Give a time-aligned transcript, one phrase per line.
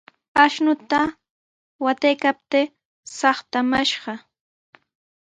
[0.43, 0.99] Ashnumi
[1.85, 2.71] wataykaptii
[3.17, 4.11] saytamashqa.